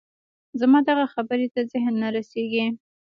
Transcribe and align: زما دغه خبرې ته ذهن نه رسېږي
زما 0.59 0.79
دغه 0.89 1.05
خبرې 1.13 1.47
ته 1.53 1.61
ذهن 1.71 1.93
نه 2.01 2.09
رسېږي 2.15 2.65